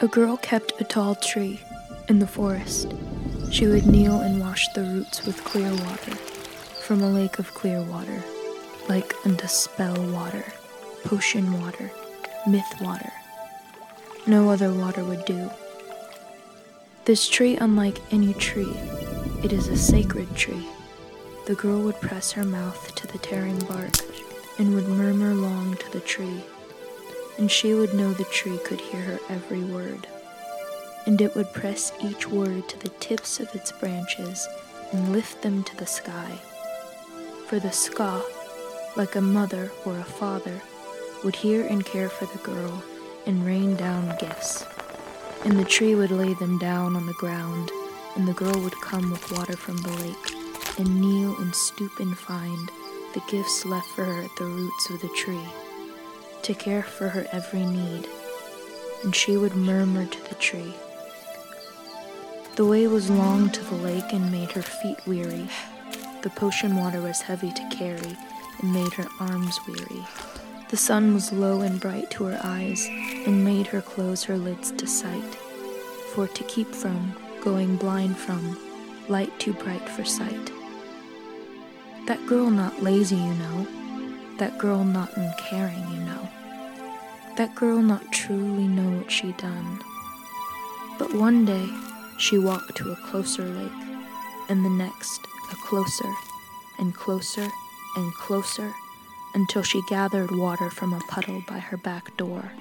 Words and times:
A 0.00 0.06
girl 0.06 0.36
kept 0.36 0.80
a 0.80 0.84
tall 0.84 1.16
tree 1.16 1.60
in 2.08 2.20
the 2.20 2.26
forest. 2.28 2.94
She 3.50 3.66
would 3.66 3.84
kneel 3.84 4.20
and 4.20 4.38
wash 4.38 4.68
the 4.68 4.84
roots 4.84 5.26
with 5.26 5.42
clear 5.42 5.72
water 5.72 6.14
from 6.86 7.02
a 7.02 7.10
lake 7.10 7.40
of 7.40 7.52
clear 7.52 7.82
water, 7.82 8.22
like 8.88 9.12
unto 9.26 9.48
spell 9.48 10.00
water, 10.12 10.44
potion 11.02 11.60
water, 11.60 11.90
myth 12.46 12.72
water. 12.80 13.10
No 14.24 14.50
other 14.50 14.72
water 14.72 15.02
would 15.02 15.24
do. 15.24 15.50
This 17.04 17.28
tree, 17.28 17.56
unlike 17.56 17.98
any 18.12 18.34
tree, 18.34 18.76
it 19.42 19.52
is 19.52 19.66
a 19.66 19.76
sacred 19.76 20.32
tree. 20.36 20.68
The 21.46 21.56
girl 21.56 21.80
would 21.80 22.00
press 22.00 22.30
her 22.32 22.44
mouth 22.44 22.94
to 22.94 23.08
the 23.08 23.18
tearing 23.18 23.58
bark 23.64 23.94
and 24.60 24.76
would 24.76 24.86
murmur 24.86 25.34
long 25.34 25.76
to 25.76 25.90
the 25.90 26.00
tree, 26.00 26.44
and 27.38 27.50
she 27.50 27.72
would 27.72 27.94
know 27.94 28.12
the 28.12 28.24
tree 28.24 28.58
could 28.58 28.80
hear 28.80 29.00
her 29.00 29.18
every 29.30 29.62
word. 29.62 30.06
And 31.06 31.20
it 31.20 31.34
would 31.34 31.52
press 31.52 31.92
each 32.02 32.28
word 32.28 32.68
to 32.68 32.78
the 32.78 32.90
tips 33.00 33.40
of 33.40 33.54
its 33.54 33.72
branches 33.72 34.46
and 34.92 35.12
lift 35.12 35.42
them 35.42 35.62
to 35.64 35.76
the 35.76 35.86
sky. 35.86 36.32
For 37.46 37.58
the 37.58 37.70
ska, 37.70 38.22
like 38.96 39.14
a 39.14 39.20
mother 39.20 39.70
or 39.84 39.98
a 39.98 40.04
father, 40.04 40.60
would 41.24 41.36
hear 41.36 41.64
and 41.66 41.84
care 41.84 42.08
for 42.08 42.26
the 42.26 42.42
girl 42.42 42.82
and 43.26 43.46
rain 43.46 43.76
down 43.76 44.16
gifts. 44.18 44.66
And 45.44 45.58
the 45.58 45.64
tree 45.64 45.94
would 45.94 46.10
lay 46.10 46.34
them 46.34 46.58
down 46.58 46.96
on 46.96 47.06
the 47.06 47.12
ground, 47.14 47.70
and 48.16 48.26
the 48.26 48.32
girl 48.34 48.60
would 48.60 48.80
come 48.80 49.10
with 49.10 49.32
water 49.32 49.56
from 49.56 49.76
the 49.78 49.90
lake, 49.90 50.78
and 50.78 51.00
kneel 51.00 51.36
and 51.38 51.54
stoop 51.54 52.00
and 52.00 52.16
find 52.18 52.70
the 53.14 53.22
gifts 53.30 53.64
left 53.64 53.88
for 53.88 54.04
her 54.04 54.22
at 54.22 54.36
the 54.36 54.44
roots 54.44 54.90
of 54.90 55.00
the 55.00 55.08
tree, 55.08 55.48
to 56.42 56.54
care 56.54 56.82
for 56.82 57.08
her 57.08 57.26
every 57.32 57.64
need. 57.64 58.06
And 59.04 59.14
she 59.14 59.36
would 59.36 59.54
murmur 59.54 60.06
to 60.06 60.28
the 60.28 60.34
tree. 60.36 60.74
The 62.56 62.64
way 62.64 62.88
was 62.88 63.08
long 63.08 63.50
to 63.50 63.64
the 63.64 63.76
lake 63.76 64.12
and 64.12 64.32
made 64.32 64.50
her 64.52 64.62
feet 64.62 64.98
weary. 65.06 65.48
The 66.22 66.30
potion 66.30 66.76
water 66.76 67.00
was 67.00 67.20
heavy 67.20 67.52
to 67.52 67.68
carry 67.70 68.16
and 68.60 68.72
made 68.72 68.92
her 68.94 69.06
arms 69.20 69.58
weary. 69.68 70.04
The 70.70 70.76
sun 70.76 71.14
was 71.14 71.32
low 71.32 71.60
and 71.60 71.80
bright 71.80 72.10
to 72.10 72.24
her 72.24 72.40
eyes 72.42 72.84
and 72.88 73.44
made 73.44 73.68
her 73.68 73.80
close 73.80 74.24
her 74.24 74.36
lids 74.36 74.72
to 74.72 74.86
sight. 74.86 75.34
For 76.12 76.26
to 76.26 76.44
keep 76.44 76.74
from, 76.74 77.14
going 77.40 77.76
blind 77.76 78.18
from, 78.18 78.58
light 79.08 79.38
too 79.38 79.52
bright 79.52 79.88
for 79.88 80.04
sight. 80.04 80.50
That 82.06 82.26
girl 82.26 82.50
not 82.50 82.82
lazy, 82.82 83.16
you 83.16 83.34
know. 83.34 83.66
That 84.38 84.56
girl 84.56 84.84
not 84.84 85.16
uncaring, 85.16 85.84
you 85.90 86.00
know. 86.04 86.28
That 87.36 87.54
girl 87.56 87.82
not 87.82 88.12
truly 88.12 88.68
know 88.68 88.98
what 88.98 89.10
she 89.10 89.32
done. 89.32 89.80
But 90.98 91.12
one 91.12 91.44
day 91.44 91.68
she 92.18 92.38
walked 92.38 92.76
to 92.76 92.92
a 92.92 92.96
closer 92.96 93.44
lake, 93.44 93.72
and 94.48 94.64
the 94.64 94.70
next 94.70 95.26
a 95.50 95.56
closer, 95.56 96.12
and 96.78 96.94
closer, 96.94 97.48
and 97.96 98.14
closer 98.14 98.72
until 99.34 99.62
she 99.62 99.82
gathered 99.88 100.30
water 100.30 100.70
from 100.70 100.92
a 100.92 101.00
puddle 101.08 101.42
by 101.48 101.58
her 101.58 101.76
back 101.76 102.16
door. 102.16 102.52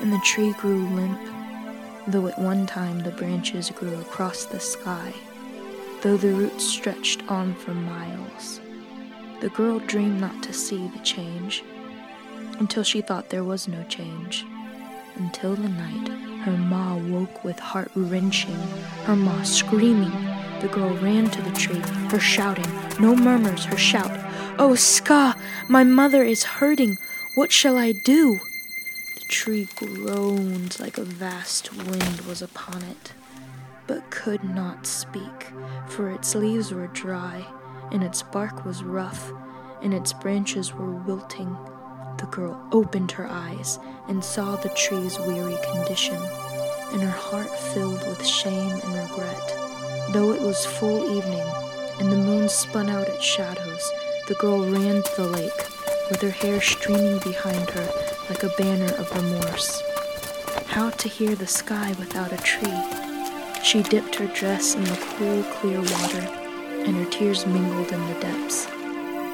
And 0.00 0.12
the 0.12 0.20
tree 0.24 0.52
grew 0.52 0.86
limp, 0.88 1.18
though 2.06 2.26
at 2.26 2.38
one 2.38 2.66
time 2.66 3.00
the 3.00 3.10
branches 3.10 3.70
grew 3.70 3.98
across 4.00 4.44
the 4.44 4.60
sky, 4.60 5.14
though 6.02 6.16
the 6.16 6.32
roots 6.32 6.64
stretched 6.64 7.22
on 7.30 7.54
for 7.54 7.72
miles. 7.72 8.60
The 9.40 9.50
girl 9.50 9.78
dreamed 9.80 10.20
not 10.20 10.42
to 10.44 10.52
see 10.52 10.88
the 10.88 11.00
change, 11.00 11.62
until 12.58 12.82
she 12.82 13.00
thought 13.00 13.30
there 13.30 13.44
was 13.44 13.68
no 13.68 13.82
change. 13.84 14.44
Until 15.16 15.54
the 15.54 15.68
night, 15.68 16.08
her 16.44 16.56
ma 16.56 16.96
woke 16.96 17.44
with 17.44 17.58
heart 17.58 17.90
wrenching, 17.94 18.56
her 19.04 19.16
ma 19.16 19.42
screaming. 19.42 20.12
The 20.60 20.68
girl 20.68 20.94
ran 20.96 21.30
to 21.30 21.42
the 21.42 21.52
tree, 21.52 21.82
her 22.10 22.20
shouting, 22.20 22.70
no 23.00 23.14
murmurs, 23.14 23.64
her 23.64 23.76
shout, 23.76 24.10
Oh, 24.58 24.76
Ska, 24.76 25.34
my 25.68 25.82
mother 25.82 26.22
is 26.22 26.44
hurting. 26.44 26.96
What 27.34 27.50
shall 27.50 27.76
I 27.76 27.92
do? 28.04 28.38
The 29.16 29.24
tree 29.26 29.68
groaned 29.74 30.78
like 30.78 30.96
a 30.96 31.02
vast 31.04 31.72
wind 31.74 32.20
was 32.22 32.40
upon 32.40 32.82
it, 32.82 33.12
but 33.86 34.10
could 34.10 34.44
not 34.44 34.86
speak, 34.86 35.48
for 35.88 36.10
its 36.10 36.34
leaves 36.36 36.72
were 36.72 36.86
dry, 36.88 37.44
and 37.94 38.02
its 38.02 38.24
bark 38.24 38.64
was 38.64 38.82
rough, 38.82 39.32
and 39.80 39.94
its 39.94 40.12
branches 40.12 40.74
were 40.74 40.90
wilting. 40.90 41.56
The 42.18 42.26
girl 42.26 42.60
opened 42.72 43.12
her 43.12 43.28
eyes 43.28 43.78
and 44.08 44.22
saw 44.22 44.56
the 44.56 44.68
tree's 44.70 45.16
weary 45.20 45.56
condition, 45.72 46.18
and 46.92 47.00
her 47.00 47.08
heart 47.08 47.48
filled 47.72 48.04
with 48.08 48.26
shame 48.26 48.72
and 48.72 48.94
regret. 48.94 49.56
Though 50.12 50.32
it 50.32 50.42
was 50.42 50.66
full 50.66 51.16
evening, 51.16 51.46
and 52.00 52.10
the 52.10 52.16
moon 52.16 52.48
spun 52.48 52.90
out 52.90 53.06
its 53.06 53.22
shadows, 53.24 53.92
the 54.26 54.34
girl 54.34 54.68
ran 54.68 55.04
to 55.04 55.16
the 55.16 55.28
lake, 55.28 55.68
with 56.10 56.20
her 56.20 56.30
hair 56.30 56.60
streaming 56.60 57.20
behind 57.20 57.70
her 57.70 57.88
like 58.28 58.42
a 58.42 58.54
banner 58.58 58.92
of 58.94 59.14
remorse. 59.14 59.82
How 60.66 60.90
to 60.90 61.08
hear 61.08 61.36
the 61.36 61.46
sky 61.46 61.94
without 62.00 62.32
a 62.32 62.38
tree? 62.38 62.82
She 63.62 63.84
dipped 63.84 64.16
her 64.16 64.26
dress 64.26 64.74
in 64.74 64.82
the 64.82 64.96
cool, 65.16 65.44
clear 65.44 65.78
water, 65.80 66.43
and 66.84 66.96
her 66.96 67.10
tears 67.10 67.46
mingled 67.46 67.92
in 67.92 68.06
the 68.06 68.20
depths. 68.20 68.66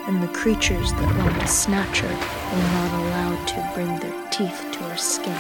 And 0.06 0.22
the 0.22 0.28
creatures 0.28 0.92
that 0.92 1.16
wanted 1.16 1.40
to 1.40 1.46
snatch 1.46 2.00
her 2.00 2.08
were 2.08 2.62
not 2.72 3.00
allowed 3.00 3.48
to 3.48 3.70
bring 3.74 3.98
their 3.98 4.30
teeth 4.30 4.66
to 4.72 4.78
her 4.84 4.96
skin. 4.96 5.36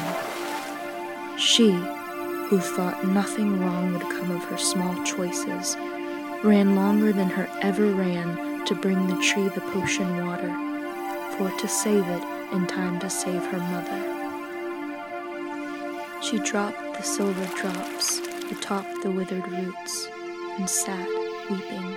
She, 1.38 1.70
who 1.70 2.58
thought 2.58 3.06
nothing 3.06 3.60
wrong 3.60 3.92
would 3.92 4.02
come 4.02 4.30
of 4.30 4.44
her 4.44 4.58
small 4.58 5.02
choices, 5.04 5.76
ran 6.44 6.76
longer 6.76 7.12
than 7.12 7.30
her 7.30 7.48
ever 7.62 7.86
ran 7.92 8.64
to 8.66 8.74
bring 8.74 9.06
the 9.06 9.22
tree 9.22 9.48
the 9.48 9.60
potion 9.72 10.26
water, 10.26 10.52
for 11.36 11.50
to 11.58 11.68
save 11.68 12.06
it 12.06 12.22
in 12.52 12.66
time 12.66 12.98
to 13.00 13.08
save 13.08 13.44
her 13.46 13.58
mother. 13.58 14.16
She 16.22 16.38
dropped 16.38 16.96
the 16.96 17.02
silver 17.02 17.46
drops 17.56 18.18
atop 18.50 18.84
the 19.02 19.10
withered 19.10 19.46
roots 19.48 20.08
and 20.58 20.68
sat 20.68 21.08
weeping. 21.50 21.96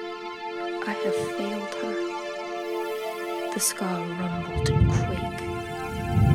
I 0.88 0.94
have 1.04 1.20
failed 1.38 1.74
her. 1.82 3.54
The 3.54 3.60
ska 3.60 3.86
rumbled 4.20 4.70
and 4.70 4.90
quaked. 4.92 5.42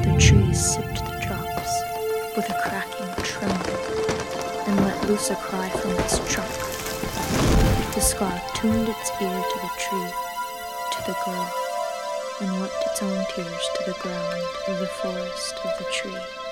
The 0.05 0.15
tree 0.21 0.55
sipped 0.55 1.03
the 1.03 1.19
drops 1.27 1.73
with 2.37 2.49
a 2.49 2.57
cracking 2.63 3.11
tremble 3.25 3.81
and 4.69 4.81
let 4.83 5.09
loose 5.09 5.31
a 5.31 5.35
cry 5.35 5.69
from 5.69 5.91
its 5.99 6.19
trunk. 6.33 6.55
The 7.95 8.01
ska 8.01 8.31
tuned 8.55 8.89
its 8.89 9.11
ear 9.21 9.43
to 9.51 9.59
the 9.67 9.73
tree 9.83 10.13
to 10.93 10.99
the 11.07 11.17
girl 11.25 11.51
and 12.41 12.61
wept 12.61 12.85
its 12.87 13.03
own 13.03 13.25
tears 13.35 13.69
to 13.75 13.91
the 13.91 13.99
ground 13.99 14.43
of 14.69 14.79
the 14.79 14.87
forest 14.87 15.55
of 15.65 15.79
the 15.79 15.91
tree. 15.93 16.48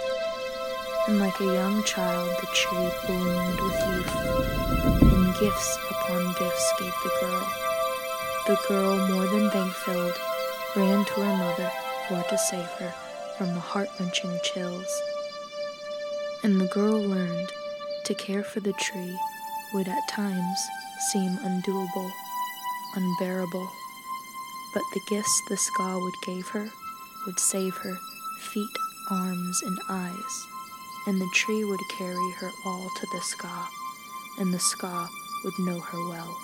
And 1.06 1.18
like 1.18 1.38
a 1.40 1.44
young 1.44 1.82
child, 1.84 2.28
the 2.40 2.46
tree 2.52 2.90
bloomed 3.06 3.60
with 3.60 3.86
youth, 3.88 4.14
and 5.12 5.38
gifts 5.38 5.78
upon 5.90 6.34
gifts 6.38 6.72
gave 6.78 6.92
the 7.02 7.12
girl. 7.20 7.46
The 8.46 8.58
girl, 8.68 9.08
more 9.08 9.26
than 9.26 9.50
thank 9.50 9.72
filled, 9.72 10.18
ran 10.76 11.04
to 11.04 11.12
her 11.14 11.36
mother 11.36 11.70
for 12.08 12.22
to 12.28 12.38
save 12.38 12.70
her 12.78 12.94
from 13.38 13.54
the 13.54 13.60
heart 13.60 13.88
wrenching 13.98 14.38
chills. 14.42 15.02
And 16.42 16.60
the 16.60 16.68
girl 16.68 17.00
learned 17.00 17.52
to 18.04 18.14
care 18.14 18.42
for 18.42 18.60
the 18.60 18.72
tree 18.74 19.18
would 19.74 19.88
at 19.88 20.08
times 20.08 20.58
seem 21.12 21.30
undoable, 21.38 22.10
unbearable 22.94 23.68
but 24.76 24.84
the 24.92 25.00
gifts 25.00 25.42
the 25.48 25.56
ska 25.56 25.98
would 25.98 26.14
give 26.26 26.48
her 26.48 26.68
would 27.24 27.40
save 27.40 27.74
her 27.76 27.98
feet, 28.52 28.76
arms, 29.10 29.62
and 29.62 29.78
eyes, 29.88 30.46
and 31.06 31.20
the 31.20 31.28
tree 31.32 31.64
would 31.64 31.80
carry 31.88 32.30
her 32.32 32.50
all 32.64 32.90
to 32.96 33.06
the 33.12 33.20
ska, 33.20 33.68
and 34.38 34.52
the 34.52 34.58
ska 34.58 35.08
would 35.44 35.58
know 35.58 35.78
her 35.78 36.08
well. 36.08 36.36